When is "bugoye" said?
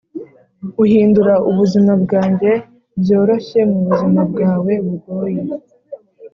4.85-5.41